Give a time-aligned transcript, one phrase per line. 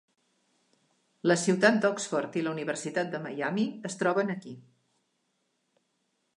[1.31, 4.55] La ciutat d'Oxford i la Universitat de Miami es troben aquí.